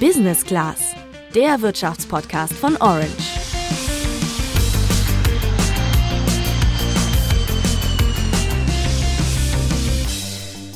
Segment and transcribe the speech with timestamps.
[0.00, 0.94] Business Class,
[1.34, 3.46] der Wirtschaftspodcast von Orange.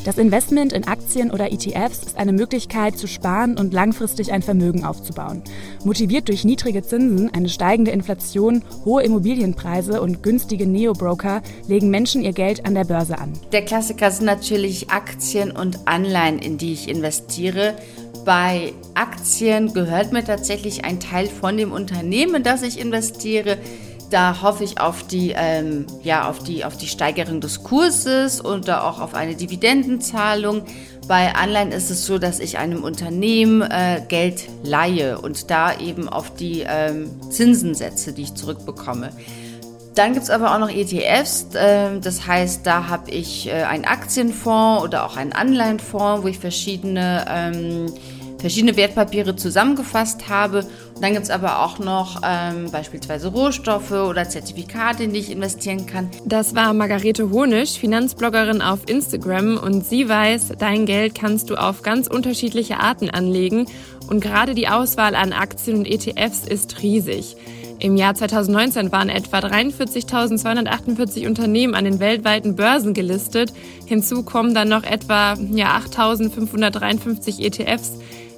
[0.06, 4.84] Das Investment in Aktien oder ETFs ist eine Möglichkeit zu sparen und langfristig ein Vermögen
[4.84, 5.42] aufzubauen.
[5.84, 12.32] Motiviert durch niedrige Zinsen, eine steigende Inflation, hohe Immobilienpreise und günstige Neo-Broker legen Menschen ihr
[12.32, 13.34] Geld an der Börse an.
[13.52, 17.74] Der Klassiker sind natürlich Aktien und Anleihen, in die ich investiere.
[18.30, 23.58] Bei Aktien gehört mir tatsächlich ein Teil von dem Unternehmen, das ich investiere.
[24.08, 28.84] Da hoffe ich auf die, ähm, ja, auf die, auf die Steigerung des Kurses oder
[28.84, 30.62] auch auf eine Dividendenzahlung.
[31.08, 36.08] Bei Anleihen ist es so, dass ich einem Unternehmen äh, Geld leihe und da eben
[36.08, 39.10] auf die ähm, Zinsen setze, die ich zurückbekomme.
[39.96, 43.86] Dann gibt es aber auch noch ETFs, äh, das heißt, da habe ich äh, einen
[43.86, 47.92] Aktienfonds oder auch einen Anleihenfonds, wo ich verschiedene ähm,
[48.40, 50.60] verschiedene Wertpapiere zusammengefasst habe.
[50.94, 55.30] Und dann gibt es aber auch noch ähm, beispielsweise Rohstoffe oder Zertifikate, in die ich
[55.30, 56.10] investieren kann.
[56.24, 61.82] Das war Margarete Honisch, Finanzbloggerin auf Instagram und sie weiß, dein Geld kannst du auf
[61.82, 63.66] ganz unterschiedliche Arten anlegen
[64.08, 67.36] und gerade die Auswahl an Aktien und ETFs ist riesig.
[67.80, 73.54] Im Jahr 2019 waren etwa 43.248 Unternehmen an den weltweiten Börsen gelistet.
[73.86, 77.92] Hinzu kommen dann noch etwa ja, 8.553 ETFs,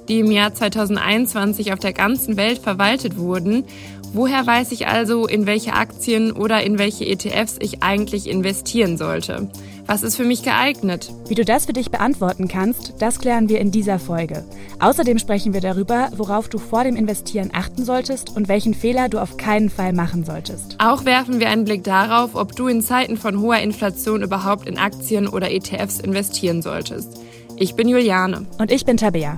[0.07, 3.65] die im Jahr 2021 auf der ganzen Welt verwaltet wurden.
[4.13, 9.49] Woher weiß ich also, in welche Aktien oder in welche ETFs ich eigentlich investieren sollte?
[9.85, 11.11] Was ist für mich geeignet?
[11.27, 14.45] Wie du das für dich beantworten kannst, das klären wir in dieser Folge.
[14.79, 19.19] Außerdem sprechen wir darüber, worauf du vor dem Investieren achten solltest und welchen Fehler du
[19.19, 20.77] auf keinen Fall machen solltest.
[20.79, 24.77] Auch werfen wir einen Blick darauf, ob du in Zeiten von hoher Inflation überhaupt in
[24.77, 27.19] Aktien oder ETFs investieren solltest.
[27.57, 28.45] Ich bin Juliane.
[28.59, 29.37] Und ich bin Tabea.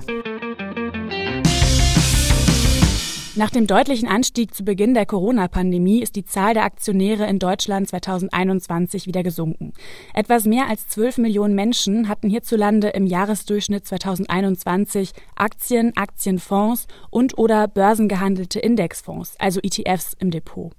[3.38, 7.86] Nach dem deutlichen Anstieg zu Beginn der Corona-Pandemie ist die Zahl der Aktionäre in Deutschland
[7.86, 9.74] 2021 wieder gesunken.
[10.14, 17.68] Etwas mehr als 12 Millionen Menschen hatten hierzulande im Jahresdurchschnitt 2021 Aktien, Aktienfonds und oder
[17.68, 20.72] börsengehandelte Indexfonds, also ETFs im Depot.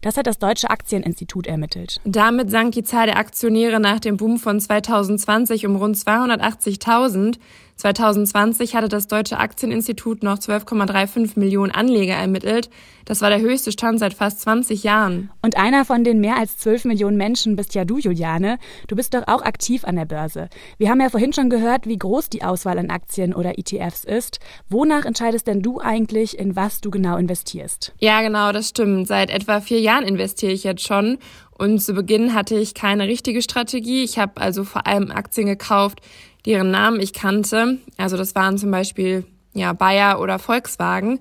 [0.00, 2.00] Das hat das Deutsche Aktieninstitut ermittelt.
[2.04, 7.38] Damit sank die Zahl der Aktionäre nach dem Boom von 2020 um rund 280.000.
[7.76, 12.70] 2020 hatte das Deutsche Aktieninstitut noch 12,35 Millionen Anleger ermittelt.
[13.04, 15.30] Das war der höchste Stand seit fast 20 Jahren.
[15.42, 18.58] Und einer von den mehr als 12 Millionen Menschen bist ja du, Juliane.
[18.86, 20.48] Du bist doch auch aktiv an der Börse.
[20.78, 24.38] Wir haben ja vorhin schon gehört, wie groß die Auswahl an Aktien oder ETFs ist.
[24.70, 27.92] Wonach entscheidest denn du eigentlich, in was du genau investierst?
[27.98, 29.06] Ja, genau, das stimmt.
[29.06, 31.18] Seit etwa vier Jahren investiere ich jetzt schon.
[31.50, 34.04] Und zu Beginn hatte ich keine richtige Strategie.
[34.04, 36.00] Ich habe also vor allem Aktien gekauft,
[36.46, 37.78] deren Namen ich kannte.
[37.96, 41.20] Also das waren zum Beispiel ja Bayer oder Volkswagen.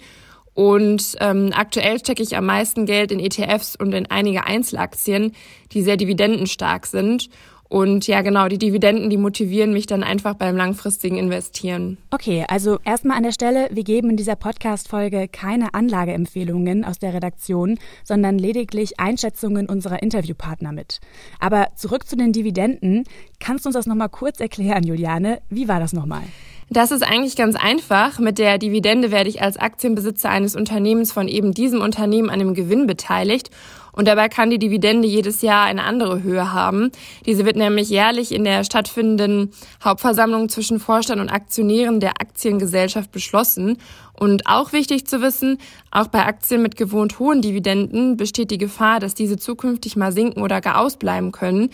[0.54, 5.34] Und ähm, aktuell stecke ich am meisten Geld in ETFs und in einige Einzelaktien,
[5.72, 7.30] die sehr dividendenstark sind.
[7.74, 11.98] Und ja, genau, die Dividenden, die motivieren mich dann einfach beim langfristigen Investieren.
[12.12, 17.16] Okay, also erstmal an der Stelle, wir geben in dieser Podcast-Folge keine Anlageempfehlungen aus der
[17.16, 21.00] Redaktion, sondern lediglich Einschätzungen unserer Interviewpartner mit.
[21.40, 23.06] Aber zurück zu den Dividenden.
[23.40, 25.42] Kannst du uns das nochmal kurz erklären, Juliane?
[25.50, 26.22] Wie war das nochmal?
[26.70, 28.20] Das ist eigentlich ganz einfach.
[28.20, 32.54] Mit der Dividende werde ich als Aktienbesitzer eines Unternehmens von eben diesem Unternehmen an dem
[32.54, 33.50] Gewinn beteiligt.
[33.94, 36.92] Und dabei kann die Dividende jedes Jahr eine andere Höhe haben.
[37.26, 39.52] Diese wird nämlich jährlich in der stattfindenden
[39.84, 43.78] Hauptversammlung zwischen Vorstand und Aktionären der Aktiengesellschaft beschlossen.
[44.14, 45.58] Und auch wichtig zu wissen,
[45.92, 50.42] auch bei Aktien mit gewohnt hohen Dividenden besteht die Gefahr, dass diese zukünftig mal sinken
[50.42, 51.70] oder gar ausbleiben können.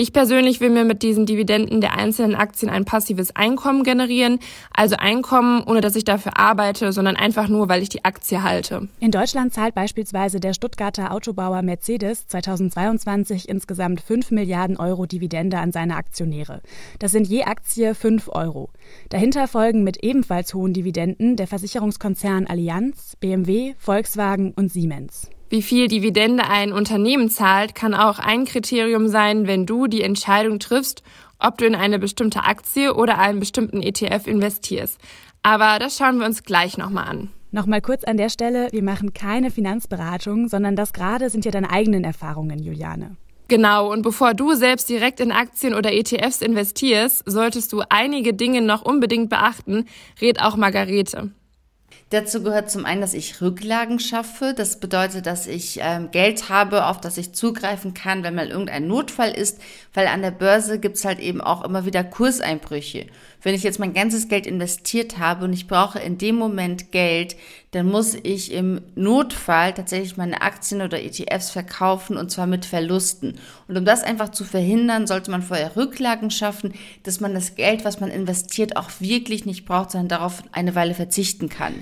[0.00, 4.38] Ich persönlich will mir mit diesen Dividenden der einzelnen Aktien ein passives Einkommen generieren,
[4.72, 8.88] also Einkommen, ohne dass ich dafür arbeite, sondern einfach nur, weil ich die Aktie halte.
[8.98, 15.70] In Deutschland zahlt beispielsweise der Stuttgarter Autobauer Mercedes 2022 insgesamt 5 Milliarden Euro Dividende an
[15.70, 16.62] seine Aktionäre.
[16.98, 18.70] Das sind je Aktie 5 Euro.
[19.10, 25.28] Dahinter folgen mit ebenfalls hohen Dividenden der Versicherungskonzern Allianz, BMW, Volkswagen und Siemens.
[25.52, 30.60] Wie viel Dividende ein Unternehmen zahlt, kann auch ein Kriterium sein, wenn du die Entscheidung
[30.60, 31.02] triffst,
[31.40, 35.00] ob du in eine bestimmte Aktie oder einen bestimmten ETF investierst.
[35.42, 37.30] Aber das schauen wir uns gleich nochmal an.
[37.50, 41.70] Nochmal kurz an der Stelle, wir machen keine Finanzberatung, sondern das gerade sind ja deine
[41.70, 43.16] eigenen Erfahrungen, Juliane.
[43.48, 48.62] Genau, und bevor du selbst direkt in Aktien oder ETFs investierst, solltest du einige Dinge
[48.62, 49.86] noch unbedingt beachten,
[50.20, 51.32] rät auch Margarete.
[52.10, 54.52] Dazu gehört zum einen, dass ich Rücklagen schaffe.
[54.56, 58.88] Das bedeutet, dass ich ähm, Geld habe, auf das ich zugreifen kann, wenn mal irgendein
[58.88, 59.60] Notfall ist,
[59.94, 63.06] weil an der Börse gibt's halt eben auch immer wieder Kurseinbrüche.
[63.42, 67.36] Wenn ich jetzt mein ganzes Geld investiert habe und ich brauche in dem Moment Geld,
[67.70, 73.38] dann muss ich im Notfall tatsächlich meine Aktien oder ETFs verkaufen und zwar mit Verlusten.
[73.68, 77.84] Und um das einfach zu verhindern, sollte man vorher Rücklagen schaffen, dass man das Geld,
[77.84, 81.74] was man investiert, auch wirklich nicht braucht, sondern darauf eine Weile verzichten kann.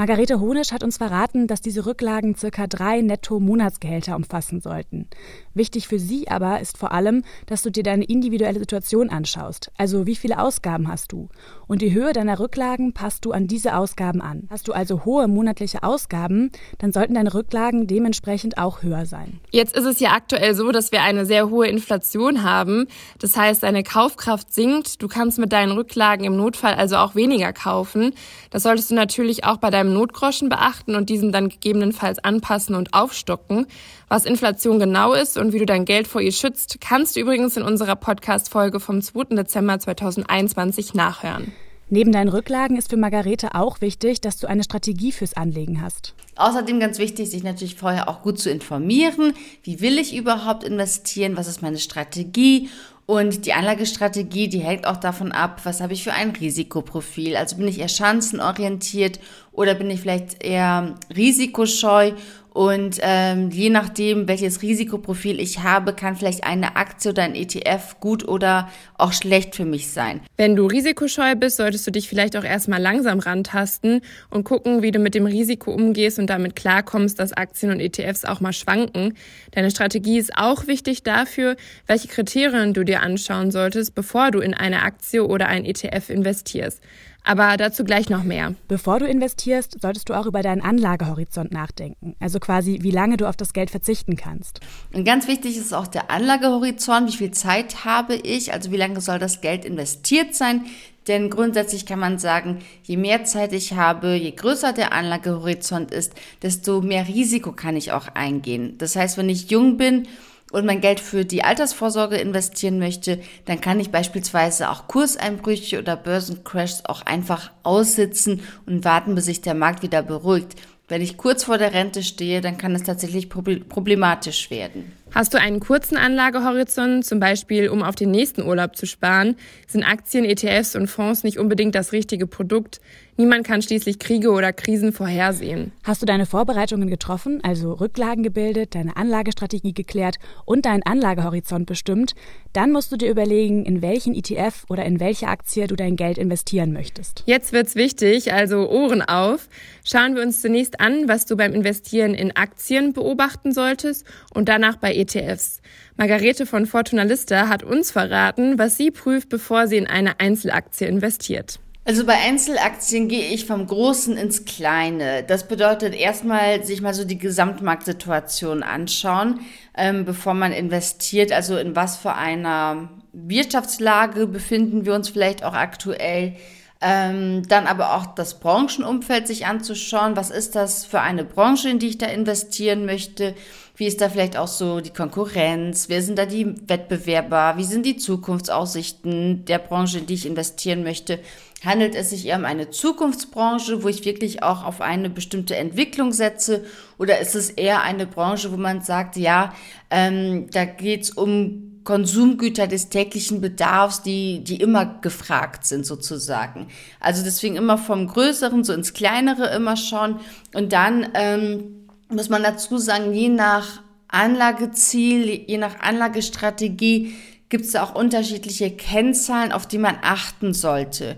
[0.00, 5.06] Margarete Honisch hat uns verraten, dass diese Rücklagen circa drei Netto-Monatsgehälter umfassen sollten.
[5.52, 9.70] Wichtig für sie aber ist vor allem, dass du dir deine individuelle Situation anschaust.
[9.76, 11.28] Also wie viele Ausgaben hast du?
[11.66, 14.48] Und die Höhe deiner Rücklagen passt du an diese Ausgaben an.
[14.48, 19.40] Hast du also hohe monatliche Ausgaben, dann sollten deine Rücklagen dementsprechend auch höher sein.
[19.50, 22.86] Jetzt ist es ja aktuell so, dass wir eine sehr hohe Inflation haben.
[23.18, 25.02] Das heißt, deine Kaufkraft sinkt.
[25.02, 28.14] Du kannst mit deinen Rücklagen im Notfall also auch weniger kaufen.
[28.48, 32.94] Das solltest du natürlich auch bei deinem Notgroschen beachten und diesen dann gegebenenfalls anpassen und
[32.94, 33.66] aufstocken.
[34.08, 37.56] Was Inflation genau ist und wie du dein Geld vor ihr schützt, kannst du übrigens
[37.56, 39.36] in unserer Podcast-Folge vom 2.
[39.36, 41.52] Dezember 2021 nachhören.
[41.92, 46.14] Neben deinen Rücklagen ist für Margarete auch wichtig, dass du eine Strategie fürs Anlegen hast.
[46.36, 49.34] Außerdem ganz wichtig, sich natürlich vorher auch gut zu informieren.
[49.64, 51.36] Wie will ich überhaupt investieren?
[51.36, 52.68] Was ist meine Strategie?
[53.10, 57.34] Und die Anlagestrategie, die hängt auch davon ab, was habe ich für ein Risikoprofil.
[57.34, 59.18] Also bin ich eher chancenorientiert
[59.50, 62.12] oder bin ich vielleicht eher risikoscheu
[62.52, 68.00] und ähm, je nachdem, welches Risikoprofil ich habe, kann vielleicht eine Aktie oder ein ETF
[68.00, 68.68] gut oder
[68.98, 70.20] auch schlecht für mich sein.
[70.36, 74.00] Wenn du risikoscheu bist, solltest du dich vielleicht auch erstmal langsam rantasten
[74.30, 78.24] und gucken, wie du mit dem Risiko umgehst und damit klarkommst, dass Aktien und ETFs
[78.24, 79.14] auch mal schwanken.
[79.52, 81.56] Deine Strategie ist auch wichtig dafür,
[81.86, 86.80] welche Kriterien du dir anschauen solltest, bevor du in eine Aktie oder ein ETF investierst.
[87.24, 88.54] Aber dazu gleich noch mehr.
[88.66, 92.16] Bevor du investierst, solltest du auch über deinen Anlagehorizont nachdenken.
[92.18, 94.60] Also quasi, wie lange du auf das Geld verzichten kannst.
[94.92, 97.12] Und ganz wichtig ist auch der Anlagehorizont.
[97.12, 98.52] Wie viel Zeit habe ich?
[98.52, 100.64] Also wie lange soll das Geld investiert sein?
[101.08, 106.12] Denn grundsätzlich kann man sagen, je mehr Zeit ich habe, je größer der Anlagehorizont ist,
[106.42, 108.76] desto mehr Risiko kann ich auch eingehen.
[108.78, 110.06] Das heißt, wenn ich jung bin,
[110.50, 115.96] und mein Geld für die Altersvorsorge investieren möchte, dann kann ich beispielsweise auch Kurseinbrüche oder
[115.96, 120.56] Börsencrashs auch einfach aussitzen und warten, bis sich der Markt wieder beruhigt.
[120.90, 124.90] Wenn ich kurz vor der Rente stehe, dann kann es tatsächlich problematisch werden.
[125.14, 129.36] Hast du einen kurzen Anlagehorizont, zum Beispiel um auf den nächsten Urlaub zu sparen,
[129.68, 132.80] sind Aktien, ETFs und Fonds nicht unbedingt das richtige Produkt.
[133.20, 135.72] Niemand kann schließlich Kriege oder Krisen vorhersehen.
[135.84, 142.14] Hast du deine Vorbereitungen getroffen, also Rücklagen gebildet, deine Anlagestrategie geklärt und deinen Anlagehorizont bestimmt,
[142.54, 146.16] dann musst du dir überlegen, in welchen ETF oder in welche Aktie du dein Geld
[146.16, 147.22] investieren möchtest.
[147.26, 149.50] Jetzt wird's wichtig, also Ohren auf.
[149.84, 154.76] Schauen wir uns zunächst an, was du beim Investieren in Aktien beobachten solltest und danach
[154.76, 155.60] bei ETFs.
[155.98, 160.86] Margarete von Fortuna Lista hat uns verraten, was sie prüft, bevor sie in eine Einzelaktie
[160.86, 161.60] investiert.
[161.84, 165.24] Also bei Einzelaktien gehe ich vom Großen ins Kleine.
[165.24, 169.40] Das bedeutet erstmal sich mal so die Gesamtmarktsituation anschauen,
[169.76, 171.32] ähm, bevor man investiert.
[171.32, 176.36] Also in was für einer Wirtschaftslage befinden wir uns vielleicht auch aktuell.
[176.82, 180.16] Ähm, dann aber auch das Branchenumfeld sich anzuschauen.
[180.16, 183.34] Was ist das für eine Branche, in die ich da investieren möchte?
[183.76, 185.88] Wie ist da vielleicht auch so die Konkurrenz?
[185.88, 187.54] Wer sind da die Wettbewerber?
[187.56, 191.18] Wie sind die Zukunftsaussichten der Branche, in die ich investieren möchte?
[191.64, 196.12] Handelt es sich eher um eine Zukunftsbranche, wo ich wirklich auch auf eine bestimmte Entwicklung
[196.12, 196.64] setze?
[196.98, 199.54] Oder ist es eher eine Branche, wo man sagt, ja,
[199.90, 206.68] ähm, da geht's um Konsumgüter des täglichen Bedarfs, die, die immer gefragt sind sozusagen.
[206.98, 210.20] Also deswegen immer vom Größeren so ins Kleinere immer schauen.
[210.54, 217.14] Und dann ähm, muss man dazu sagen, je nach Anlageziel, je nach Anlagestrategie
[217.48, 221.16] gibt es auch unterschiedliche Kennzahlen, auf die man achten sollte.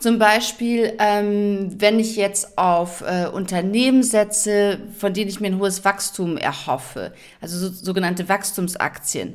[0.00, 5.58] Zum Beispiel, ähm, wenn ich jetzt auf äh, Unternehmen setze, von denen ich mir ein
[5.58, 9.34] hohes Wachstum erhoffe, also so, sogenannte Wachstumsaktien,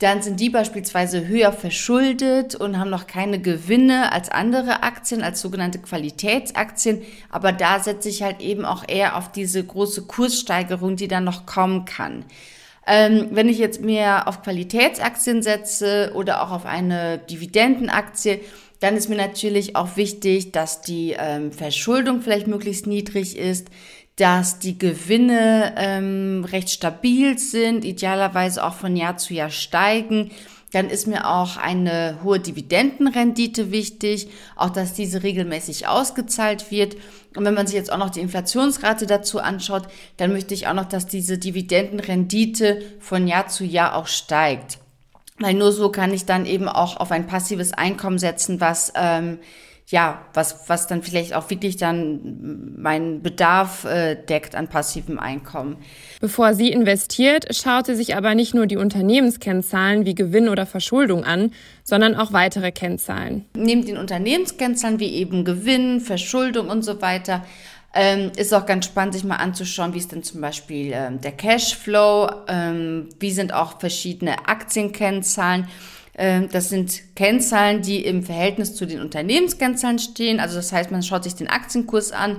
[0.00, 5.40] dann sind die beispielsweise höher verschuldet und haben noch keine Gewinne als andere Aktien, als
[5.40, 7.02] sogenannte Qualitätsaktien.
[7.30, 11.46] Aber da setze ich halt eben auch eher auf diese große Kurssteigerung, die dann noch
[11.46, 12.24] kommen kann.
[12.84, 18.40] Ähm, wenn ich jetzt mehr auf Qualitätsaktien setze oder auch auf eine Dividendenaktie,
[18.80, 23.68] dann ist mir natürlich auch wichtig, dass die ähm, Verschuldung vielleicht möglichst niedrig ist,
[24.16, 30.30] dass die Gewinne ähm, recht stabil sind, idealerweise auch von Jahr zu Jahr steigen,
[30.72, 36.96] dann ist mir auch eine hohe Dividendenrendite wichtig, auch dass diese regelmäßig ausgezahlt wird.
[37.36, 40.74] Und wenn man sich jetzt auch noch die Inflationsrate dazu anschaut, dann möchte ich auch
[40.74, 44.78] noch, dass diese Dividendenrendite von Jahr zu Jahr auch steigt.
[45.40, 49.38] Weil nur so kann ich dann eben auch auf ein passives Einkommen setzen, was ähm,
[49.90, 55.78] ja, was, was dann vielleicht auch wirklich dann meinen Bedarf äh, deckt an passivem Einkommen.
[56.20, 61.24] Bevor sie investiert, schaut sie sich aber nicht nur die Unternehmenskennzahlen wie Gewinn oder Verschuldung
[61.24, 61.50] an,
[61.82, 63.46] sondern auch weitere Kennzahlen.
[63.54, 67.44] Neben den Unternehmenskennzahlen wie eben Gewinn, Verschuldung und so weiter,
[67.92, 71.32] ähm, ist auch ganz spannend, sich mal anzuschauen, wie ist denn zum Beispiel ähm, der
[71.32, 75.66] Cashflow, ähm, wie sind auch verschiedene Aktienkennzahlen.
[76.16, 80.38] Ähm, das sind Kennzahlen, die im Verhältnis zu den Unternehmenskennzahlen stehen.
[80.38, 82.36] Also das heißt, man schaut sich den Aktienkurs an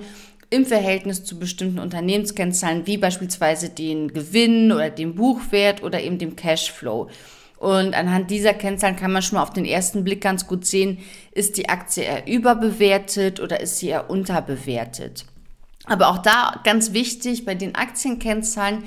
[0.49, 6.35] im Verhältnis zu bestimmten Unternehmenskennzahlen, wie beispielsweise den Gewinn oder dem Buchwert oder eben dem
[6.35, 7.09] Cashflow.
[7.57, 10.97] Und anhand dieser Kennzahlen kann man schon mal auf den ersten Blick ganz gut sehen,
[11.31, 15.25] ist die Aktie eher überbewertet oder ist sie eher unterbewertet.
[15.85, 18.83] Aber auch da ganz wichtig bei den Aktienkennzahlen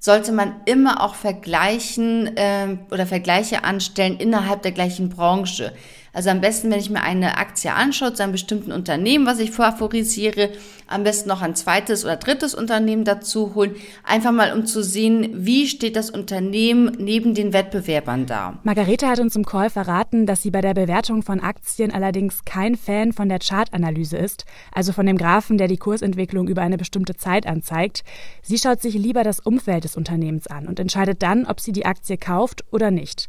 [0.00, 5.72] sollte man immer auch vergleichen äh, oder Vergleiche anstellen innerhalb der gleichen Branche.
[6.12, 9.50] Also am besten, wenn ich mir eine Aktie anschaue zu einem bestimmten Unternehmen, was ich
[9.50, 10.50] favorisiere,
[10.86, 15.30] am besten noch ein zweites oder drittes Unternehmen dazu holen, einfach mal um zu sehen,
[15.34, 18.58] wie steht das Unternehmen neben den Wettbewerbern da.
[18.62, 22.76] Margarete hat uns im Call verraten, dass sie bei der Bewertung von Aktien allerdings kein
[22.76, 27.16] Fan von der Chartanalyse ist, also von dem Graphen, der die Kursentwicklung über eine bestimmte
[27.16, 28.02] Zeit anzeigt.
[28.42, 31.86] Sie schaut sich lieber das Umfeld des Unternehmens an und entscheidet dann, ob sie die
[31.86, 33.28] Aktie kauft oder nicht.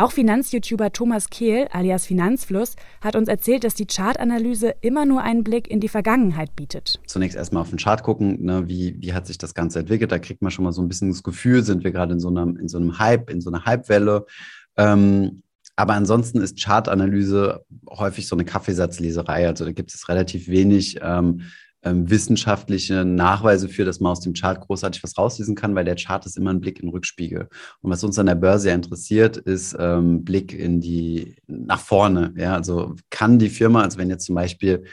[0.00, 5.44] Auch Finanz-YouTuber Thomas Kehl alias Finanzfluss hat uns erzählt, dass die Chartanalyse immer nur einen
[5.44, 6.98] Blick in die Vergangenheit bietet.
[7.04, 10.10] Zunächst erstmal auf den Chart gucken, ne, wie, wie hat sich das Ganze entwickelt.
[10.10, 12.28] Da kriegt man schon mal so ein bisschen das Gefühl, sind wir gerade in so
[12.28, 14.24] einem, in so einem Hype, in so einer Hypewelle.
[14.78, 15.42] Ähm,
[15.76, 19.46] aber ansonsten ist Chartanalyse häufig so eine Kaffeesatzleserei.
[19.46, 21.42] Also da gibt es relativ wenig ähm,
[21.82, 25.96] ähm, wissenschaftliche Nachweise für, dass man aus dem Chart großartig was rauslesen kann, weil der
[25.96, 27.48] Chart ist immer ein Blick in den Rückspiegel.
[27.80, 32.34] Und was uns an der Börse ja interessiert, ist ähm, Blick in die nach vorne.
[32.36, 34.84] Ja, also kann die Firma, also wenn jetzt zum Beispiel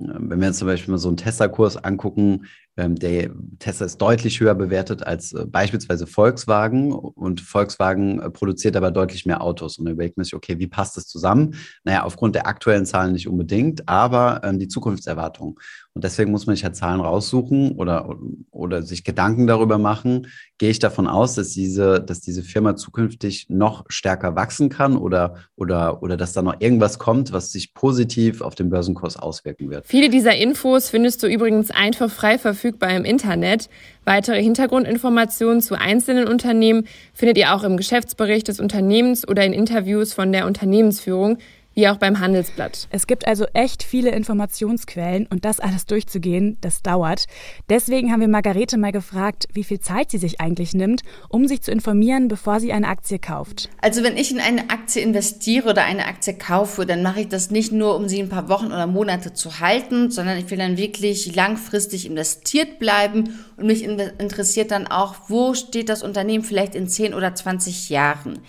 [0.00, 2.46] wenn wir jetzt zum Beispiel mal so einen Tesla-Kurs angucken, ähm,
[2.86, 8.92] der Tesla ist deutlich höher bewertet als äh, beispielsweise Volkswagen und Volkswagen äh, produziert aber
[8.92, 9.78] deutlich mehr Autos.
[9.78, 11.56] Und dann überlegt man sich, okay, wie passt das zusammen?
[11.82, 15.58] Naja, aufgrund der aktuellen Zahlen nicht unbedingt, aber ähm, die Zukunftserwartung.
[15.94, 18.16] Und deswegen muss man sich ja Zahlen raussuchen oder,
[18.52, 20.28] oder sich Gedanken darüber machen.
[20.58, 25.34] Gehe ich davon aus, dass diese, dass diese Firma zukünftig noch stärker wachsen kann oder,
[25.56, 29.88] oder, oder dass da noch irgendwas kommt, was sich positiv auf den Börsenkurs auswirken wird?
[29.88, 33.68] Viele dieser Infos findest du übrigens einfach frei verfügbar im Internet.
[34.04, 40.12] Weitere Hintergrundinformationen zu einzelnen Unternehmen findet ihr auch im Geschäftsbericht des Unternehmens oder in Interviews
[40.12, 41.38] von der Unternehmensführung
[41.78, 42.88] wie auch beim Handelsblatt.
[42.90, 47.26] Es gibt also echt viele Informationsquellen und das alles durchzugehen, das dauert.
[47.68, 51.62] Deswegen haben wir Margarete mal gefragt, wie viel Zeit sie sich eigentlich nimmt, um sich
[51.62, 53.68] zu informieren, bevor sie eine Aktie kauft.
[53.80, 57.52] Also wenn ich in eine Aktie investiere oder eine Aktie kaufe, dann mache ich das
[57.52, 60.78] nicht nur, um sie ein paar Wochen oder Monate zu halten, sondern ich will dann
[60.78, 66.88] wirklich langfristig investiert bleiben und mich interessiert dann auch, wo steht das Unternehmen vielleicht in
[66.88, 68.40] 10 oder 20 Jahren.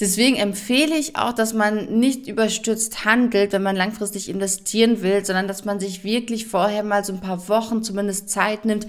[0.00, 5.48] Deswegen empfehle ich auch, dass man nicht überstürzt handelt, wenn man langfristig investieren will, sondern
[5.48, 8.86] dass man sich wirklich vorher mal so ein paar Wochen zumindest Zeit nimmt,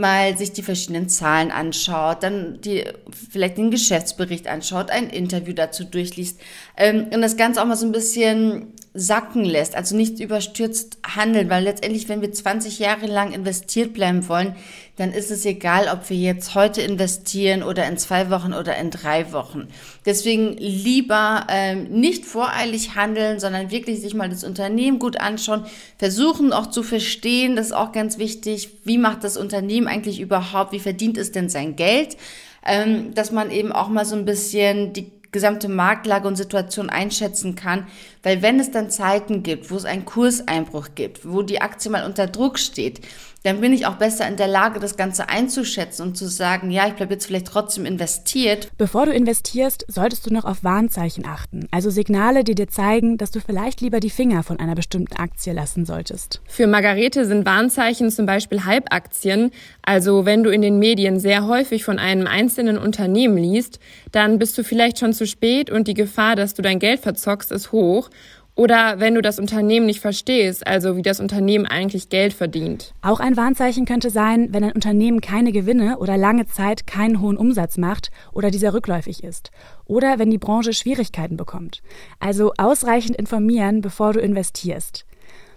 [0.00, 2.84] mal sich die verschiedenen Zahlen anschaut, dann die,
[3.30, 6.40] vielleicht den Geschäftsbericht anschaut, ein Interview dazu durchliest
[6.76, 11.48] ähm, und das Ganze auch mal so ein bisschen sacken lässt, also nicht überstürzt handeln,
[11.48, 14.56] weil letztendlich, wenn wir 20 Jahre lang investiert bleiben wollen,
[14.96, 18.90] dann ist es egal, ob wir jetzt heute investieren oder in zwei Wochen oder in
[18.90, 19.68] drei Wochen.
[20.04, 25.64] Deswegen lieber ähm, nicht voreilig handeln, sondern wirklich sich mal das Unternehmen gut anschauen,
[25.96, 30.72] versuchen auch zu verstehen, das ist auch ganz wichtig, wie macht das Unternehmen eigentlich überhaupt,
[30.72, 32.16] wie verdient es denn sein Geld,
[32.64, 37.54] ähm, dass man eben auch mal so ein bisschen die gesamte Marktlage und Situation einschätzen
[37.54, 37.86] kann.
[38.22, 42.04] Weil wenn es dann Zeiten gibt, wo es einen Kurseinbruch gibt, wo die Aktie mal
[42.04, 43.00] unter Druck steht,
[43.42, 46.86] dann bin ich auch besser in der Lage, das Ganze einzuschätzen und zu sagen, ja,
[46.86, 48.68] ich bleibe jetzt vielleicht trotzdem investiert.
[48.76, 53.30] Bevor du investierst, solltest du noch auf Warnzeichen achten, also Signale, die dir zeigen, dass
[53.30, 56.40] du vielleicht lieber die Finger von einer bestimmten Aktie lassen solltest.
[56.46, 59.50] Für Margarete sind Warnzeichen zum Beispiel Halbaktien,
[59.82, 63.80] also wenn du in den Medien sehr häufig von einem einzelnen Unternehmen liest,
[64.12, 67.52] dann bist du vielleicht schon zu spät und die Gefahr, dass du dein Geld verzockst,
[67.52, 68.10] ist hoch.
[68.54, 72.92] Oder wenn du das Unternehmen nicht verstehst, also wie das Unternehmen eigentlich Geld verdient.
[73.02, 77.36] Auch ein Warnzeichen könnte sein, wenn ein Unternehmen keine Gewinne oder lange Zeit keinen hohen
[77.36, 79.50] Umsatz macht oder dieser rückläufig ist.
[79.86, 81.82] Oder wenn die Branche Schwierigkeiten bekommt.
[82.18, 85.06] Also ausreichend informieren, bevor du investierst.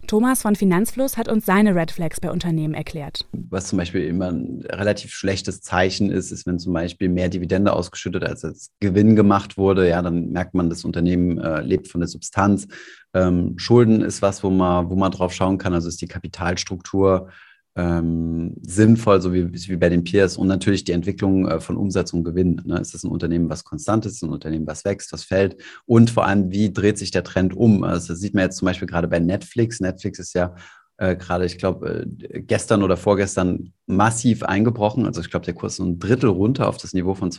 [0.08, 3.26] Thomas von Finanzfluss hat uns seine Red Flags bei Unternehmen erklärt.
[3.32, 7.74] Was zum Beispiel immer ein relativ schlechtes Zeichen ist, ist, wenn zum Beispiel mehr Dividende
[7.74, 9.88] ausgeschüttet als als Gewinn gemacht wurde.
[9.88, 12.68] Ja, dann merkt man, das Unternehmen äh, lebt von der Substanz.
[13.14, 15.74] Ähm, Schulden ist was, wo man, wo man drauf schauen kann.
[15.74, 17.30] Also ist die Kapitalstruktur
[17.76, 22.14] ähm, sinnvoll, so wie, wie bei den Peers und natürlich die Entwicklung äh, von Umsatz
[22.14, 22.62] und Gewinn.
[22.66, 22.80] Ne?
[22.80, 26.26] Ist das ein Unternehmen, was konstant ist, ein Unternehmen, was wächst, was fällt und vor
[26.26, 27.84] allem, wie dreht sich der Trend um?
[27.84, 29.80] Also das sieht man jetzt zum Beispiel gerade bei Netflix.
[29.80, 30.56] Netflix ist ja
[30.98, 35.06] äh, gerade, ich glaube, äh, gestern oder vorgestern massiv eingebrochen.
[35.06, 37.32] Also ich glaube, der Kurs ist ein Drittel runter auf das Niveau von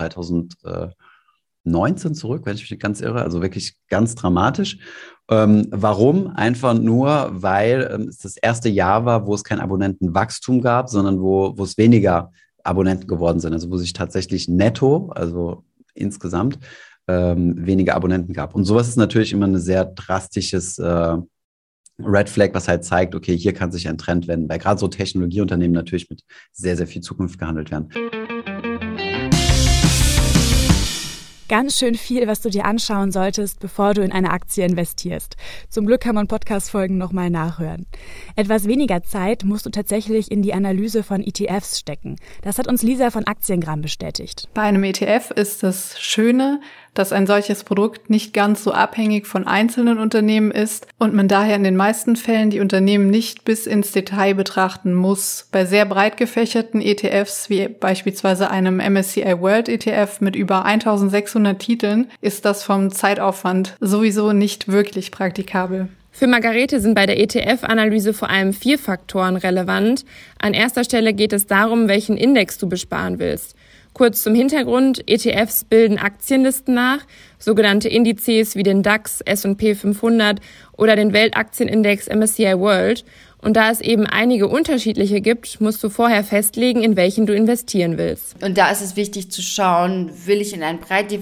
[1.64, 3.22] 2019 zurück, wenn ich mich ganz irre.
[3.22, 4.78] Also wirklich ganz dramatisch.
[5.30, 6.28] Ähm, warum?
[6.28, 11.20] Einfach nur, weil ähm, es das erste Jahr war, wo es kein Abonnentenwachstum gab, sondern
[11.20, 12.30] wo, wo es weniger
[12.62, 13.52] Abonnenten geworden sind.
[13.52, 16.58] Also wo sich tatsächlich netto, also insgesamt,
[17.08, 18.54] ähm, weniger Abonnenten gab.
[18.54, 21.16] Und sowas ist natürlich immer ein sehr drastisches äh,
[21.98, 24.88] Red Flag, was halt zeigt, okay, hier kann sich ein Trend wenden, weil gerade so
[24.88, 27.90] Technologieunternehmen natürlich mit sehr, sehr viel Zukunft gehandelt werden.
[31.48, 35.36] Ganz schön viel, was du dir anschauen solltest, bevor du in eine Aktie investierst.
[35.68, 37.86] Zum Glück kann man Podcast-Folgen nochmal nachhören.
[38.34, 42.16] Etwas weniger Zeit musst du tatsächlich in die Analyse von ETFs stecken.
[42.40, 44.48] Das hat uns Lisa von Aktiengramm bestätigt.
[44.54, 46.60] Bei einem ETF ist das Schöne,
[46.94, 51.56] dass ein solches Produkt nicht ganz so abhängig von einzelnen Unternehmen ist und man daher
[51.56, 55.48] in den meisten Fällen die Unternehmen nicht bis ins Detail betrachten muss.
[55.52, 62.10] Bei sehr breit gefächerten ETFs wie beispielsweise einem MSCI World ETF mit über 1600 Titeln
[62.20, 65.88] ist das vom Zeitaufwand sowieso nicht wirklich praktikabel.
[66.16, 70.04] Für Margarete sind bei der ETF-Analyse vor allem vier Faktoren relevant.
[70.38, 73.56] An erster Stelle geht es darum, welchen Index du besparen willst.
[73.94, 76.98] Kurz zum Hintergrund, ETFs bilden Aktienlisten nach,
[77.38, 80.40] sogenannte Indizes wie den DAX, S&P 500
[80.76, 83.04] oder den Weltaktienindex MSCI World.
[83.38, 87.96] Und da es eben einige unterschiedliche gibt, musst du vorher festlegen, in welchen du investieren
[87.96, 88.42] willst.
[88.42, 91.12] Und da ist es wichtig zu schauen, will ich in einen breit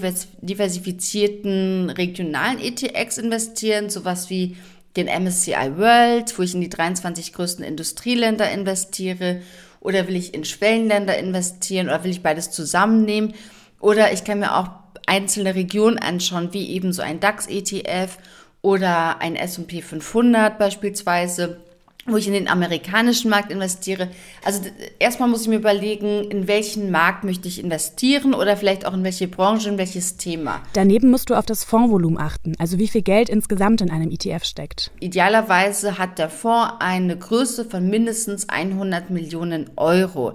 [0.41, 4.57] diversifizierten regionalen ETX investieren, sowas wie
[4.95, 9.41] den MSCI World, wo ich in die 23 größten Industrieländer investiere
[9.83, 13.35] oder will ich in Schwellenländer investieren oder will ich beides zusammennehmen?
[13.79, 14.69] Oder ich kann mir auch
[15.05, 18.17] einzelne Regionen anschauen, wie eben so ein DAX-ETF
[18.61, 21.57] oder ein S&P 500 beispielsweise
[22.05, 24.09] wo ich in den amerikanischen Markt investiere.
[24.43, 24.61] Also
[24.99, 29.03] erstmal muss ich mir überlegen, in welchen Markt möchte ich investieren oder vielleicht auch in
[29.03, 30.61] welche Branche, in welches Thema.
[30.73, 34.43] Daneben musst du auf das Fondsvolumen achten, also wie viel Geld insgesamt in einem ETF
[34.43, 34.91] steckt.
[34.99, 40.33] Idealerweise hat der Fonds eine Größe von mindestens 100 Millionen Euro.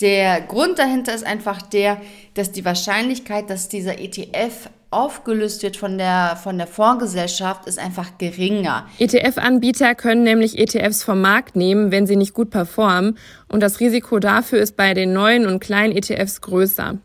[0.00, 1.98] Der Grund dahinter ist einfach der,
[2.34, 8.18] dass die Wahrscheinlichkeit, dass dieser ETF aufgelöst wird von der, von der Fondsgesellschaft, ist einfach
[8.18, 8.86] geringer.
[8.98, 13.18] ETF-Anbieter können nämlich ETFs vom Markt nehmen, wenn sie nicht gut performen.
[13.48, 16.98] Und das Risiko dafür ist bei den neuen und kleinen ETFs größer.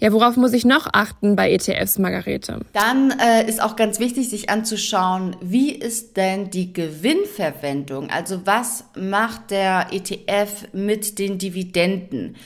[0.00, 2.60] Ja, worauf muss ich noch achten bei ETFs, Margarete?
[2.72, 8.08] Dann äh, ist auch ganz wichtig, sich anzuschauen, wie ist denn die Gewinnverwendung?
[8.08, 12.36] Also was macht der ETF mit den Dividenden?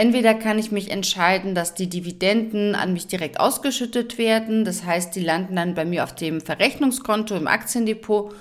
[0.00, 5.14] Entweder kann ich mich entscheiden, dass die Dividenden an mich direkt ausgeschüttet werden, das heißt,
[5.14, 8.34] die landen dann bei mir auf dem Verrechnungskonto im Aktiendepot,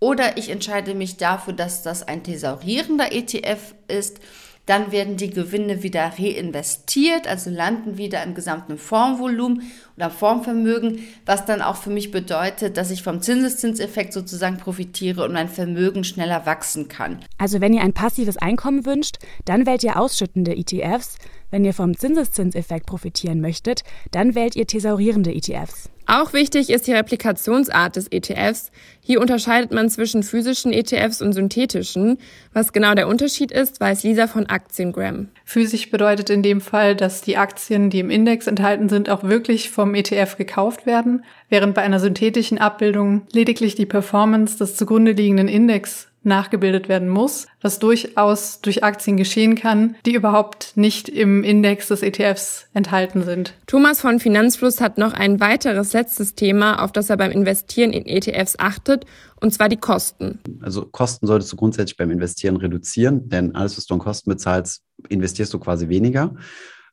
[0.00, 4.18] oder ich entscheide mich dafür, dass das ein thesaurierender ETF ist
[4.66, 9.62] dann werden die Gewinne wieder reinvestiert, also landen wieder im gesamten Fondsvolumen
[9.96, 15.32] oder Fondsvermögen, was dann auch für mich bedeutet, dass ich vom Zinseszinseffekt sozusagen profitiere und
[15.32, 17.20] mein Vermögen schneller wachsen kann.
[17.38, 21.18] Also wenn ihr ein passives Einkommen wünscht, dann wählt ihr ausschüttende ETFs.
[21.54, 25.88] Wenn ihr vom Zinseszinseffekt profitieren möchtet, dann wählt ihr thesaurierende ETFs.
[26.04, 28.72] Auch wichtig ist die Replikationsart des ETFs.
[29.00, 32.18] Hier unterscheidet man zwischen physischen ETFs und synthetischen.
[32.52, 35.28] Was genau der Unterschied ist, weiß Lisa von Aktiengram.
[35.44, 39.70] Physisch bedeutet in dem Fall, dass die Aktien, die im Index enthalten sind, auch wirklich
[39.70, 45.46] vom ETF gekauft werden, während bei einer synthetischen Abbildung lediglich die Performance des zugrunde liegenden
[45.46, 51.88] Index nachgebildet werden muss, was durchaus durch Aktien geschehen kann, die überhaupt nicht im Index
[51.88, 53.54] des ETFs enthalten sind.
[53.66, 58.06] Thomas von Finanzfluss hat noch ein weiteres letztes Thema, auf das er beim Investieren in
[58.06, 59.04] ETFs achtet,
[59.40, 60.38] und zwar die Kosten.
[60.62, 64.82] Also Kosten solltest du grundsätzlich beim Investieren reduzieren, denn alles, was du an Kosten bezahlst,
[65.08, 66.34] investierst du quasi weniger.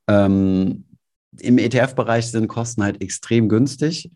[0.08, 0.86] Ähm,
[1.40, 4.12] Im ETF-Bereich sind Kosten halt extrem günstig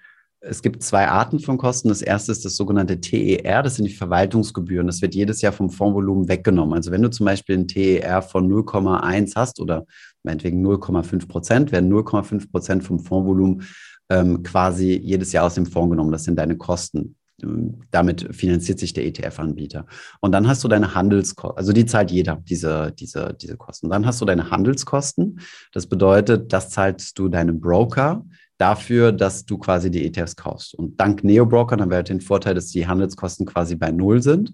[0.47, 1.89] es gibt zwei Arten von Kosten.
[1.89, 4.87] Das erste ist das sogenannte TER, das sind die Verwaltungsgebühren.
[4.87, 6.75] Das wird jedes Jahr vom Fondsvolumen weggenommen.
[6.75, 9.85] Also wenn du zum Beispiel ein TER von 0,1 hast oder
[10.23, 13.63] meinetwegen 0,5 Prozent, werden 0,5 Prozent vom Fondsvolumen
[14.09, 16.11] ähm, quasi jedes Jahr aus dem Fonds genommen.
[16.11, 17.15] Das sind deine Kosten.
[17.91, 19.85] Damit finanziert sich der ETF-Anbieter.
[20.21, 23.89] Und dann hast du deine Handelskosten, also die zahlt jeder, diese, diese, diese Kosten.
[23.89, 25.41] Dann hast du deine Handelskosten.
[25.73, 28.23] Das bedeutet, das zahlst du deinem Broker
[28.57, 30.75] dafür, dass du quasi die ETFs kaufst.
[30.75, 34.53] Und dank Neo-Broker haben wir halt den Vorteil, dass die Handelskosten quasi bei Null sind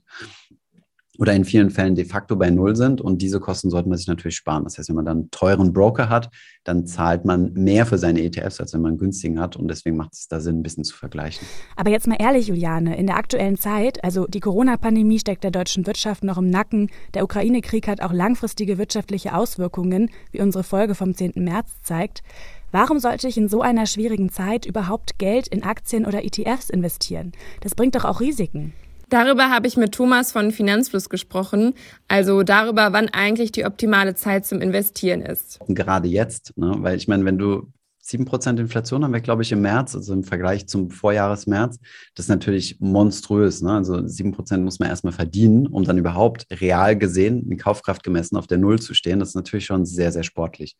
[1.21, 2.99] oder in vielen Fällen de facto bei Null sind.
[2.99, 4.63] Und diese Kosten sollte man sich natürlich sparen.
[4.63, 6.31] Das heißt, wenn man dann einen teuren Broker hat,
[6.63, 9.55] dann zahlt man mehr für seine ETFs, als wenn man einen günstigen hat.
[9.55, 11.45] Und deswegen macht es da Sinn, ein bisschen zu vergleichen.
[11.75, 15.85] Aber jetzt mal ehrlich, Juliane, in der aktuellen Zeit, also die Corona-Pandemie steckt der deutschen
[15.85, 16.89] Wirtschaft noch im Nacken.
[17.13, 21.33] Der Ukraine-Krieg hat auch langfristige wirtschaftliche Auswirkungen, wie unsere Folge vom 10.
[21.35, 22.23] März zeigt.
[22.71, 27.33] Warum sollte ich in so einer schwierigen Zeit überhaupt Geld in Aktien oder ETFs investieren?
[27.59, 28.73] Das bringt doch auch Risiken.
[29.09, 31.73] Darüber habe ich mit Thomas von Finanzfluss gesprochen,
[32.07, 35.59] also darüber, wann eigentlich die optimale Zeit zum Investieren ist.
[35.67, 36.75] Gerade jetzt, ne?
[36.77, 37.67] weil ich meine, wenn du
[38.03, 41.79] 7% Inflation haben wir, glaube ich, im März, also im Vergleich zum Vorjahresmärz.
[42.15, 43.61] Das ist natürlich monströs.
[43.61, 43.73] Ne?
[43.73, 48.47] Also 7% muss man erstmal verdienen, um dann überhaupt real gesehen, in Kaufkraft gemessen, auf
[48.47, 49.19] der Null zu stehen.
[49.19, 50.77] Das ist natürlich schon sehr, sehr sportlich.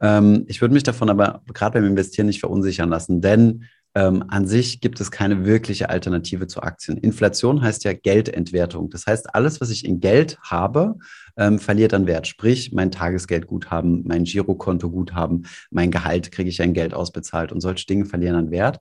[0.00, 4.46] Ähm, ich würde mich davon aber gerade beim Investieren nicht verunsichern lassen, denn ähm, an
[4.46, 6.96] sich gibt es keine wirkliche Alternative zu Aktien.
[6.96, 8.88] Inflation heißt ja Geldentwertung.
[8.90, 10.96] Das heißt, alles, was ich in Geld habe,
[11.36, 12.26] ähm, verliert an Wert.
[12.26, 18.04] Sprich, mein Tagesgeldguthaben, mein Girokonto-Guthaben, mein Gehalt kriege ich ein Geld ausbezahlt und solche Dinge
[18.04, 18.80] verlieren an Wert.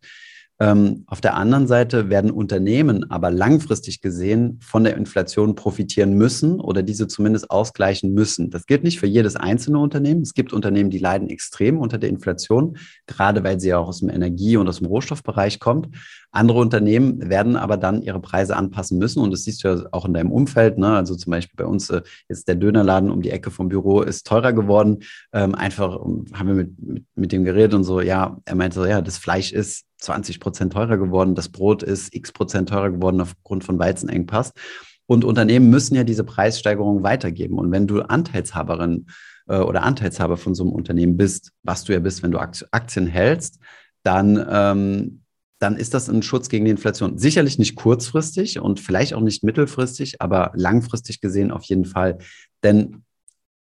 [0.62, 6.60] Ähm, auf der anderen Seite werden Unternehmen aber langfristig gesehen von der Inflation profitieren müssen
[6.60, 8.50] oder diese zumindest ausgleichen müssen.
[8.50, 10.22] Das gilt nicht für jedes einzelne Unternehmen.
[10.22, 14.10] Es gibt Unternehmen, die leiden extrem unter der Inflation, gerade weil sie auch aus dem
[14.10, 15.96] Energie- und aus dem Rohstoffbereich kommt.
[16.32, 20.06] Andere Unternehmen werden aber dann ihre Preise anpassen müssen und das siehst du ja auch
[20.06, 20.78] in deinem Umfeld.
[20.78, 20.90] Ne?
[20.90, 24.28] Also zum Beispiel bei uns äh, jetzt der Dönerladen um die Ecke vom Büro ist
[24.28, 25.00] teurer geworden.
[25.32, 28.76] Ähm, einfach um, haben wir mit, mit, mit dem geredet und so, ja, er meinte
[28.76, 32.90] so, ja, das Fleisch ist 20 Prozent teurer geworden, das Brot ist x Prozent teurer
[32.92, 34.54] geworden aufgrund von Weizenengpass.
[35.06, 37.58] Und Unternehmen müssen ja diese Preissteigerung weitergeben.
[37.58, 39.08] Und wenn du Anteilshaberin
[39.48, 43.08] äh, oder Anteilshaber von so einem Unternehmen bist, was du ja bist, wenn du Aktien
[43.08, 43.60] hältst,
[44.04, 45.22] dann ähm,
[45.60, 47.18] dann ist das ein Schutz gegen die Inflation.
[47.18, 52.18] Sicherlich nicht kurzfristig und vielleicht auch nicht mittelfristig, aber langfristig gesehen auf jeden Fall.
[52.64, 53.04] Denn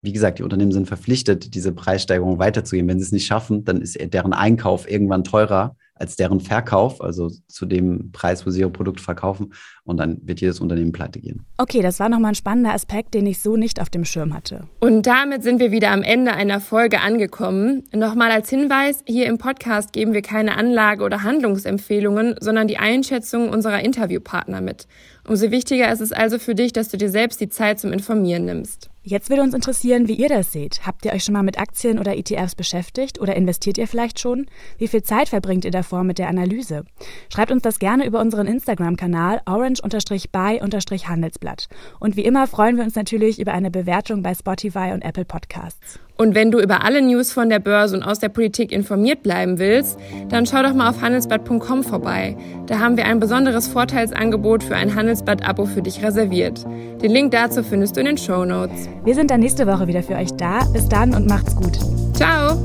[0.03, 2.89] wie gesagt, die Unternehmen sind verpflichtet, diese Preissteigerung weiterzugeben.
[2.89, 7.31] Wenn sie es nicht schaffen, dann ist deren Einkauf irgendwann teurer als deren Verkauf, also
[7.49, 9.53] zu dem Preis, wo sie ihre Produkte verkaufen.
[9.85, 11.47] Und dann wird jedes Unternehmen pleite gehen.
[11.59, 14.69] Okay, das war nochmal ein spannender Aspekt, den ich so nicht auf dem Schirm hatte.
[14.81, 17.85] Und damit sind wir wieder am Ende einer Folge angekommen.
[17.95, 23.49] Nochmal als Hinweis, hier im Podcast geben wir keine Anlage- oder Handlungsempfehlungen, sondern die Einschätzung
[23.49, 24.87] unserer Interviewpartner mit.
[25.27, 28.45] Umso wichtiger ist es also für dich, dass du dir selbst die Zeit zum Informieren
[28.45, 28.91] nimmst.
[29.09, 30.85] Jetzt würde uns interessieren, wie ihr das seht.
[30.85, 34.47] Habt ihr euch schon mal mit Aktien oder ETFs beschäftigt oder investiert ihr vielleicht schon?
[34.79, 36.85] Wie viel Zeit verbringt ihr davor mit der Analyse?
[37.33, 41.69] Schreibt uns das gerne über unseren Instagram-Kanal orange-by-handelsblatt.
[42.01, 46.01] Und wie immer freuen wir uns natürlich über eine Bewertung bei Spotify und Apple Podcasts.
[46.17, 49.59] Und wenn du über alle News von der Börse und aus der Politik informiert bleiben
[49.59, 49.99] willst,
[50.29, 52.37] dann schau doch mal auf handelsblatt.com vorbei.
[52.67, 56.65] Da haben wir ein besonderes Vorteilsangebot für ein Handelsblatt-Abo für dich reserviert.
[57.03, 58.89] Den Link dazu findest du in den Show Notes.
[59.05, 60.65] Wir sind dann nächste Woche wieder für euch da.
[60.73, 61.79] Bis dann und macht's gut.
[62.15, 62.57] Ciao!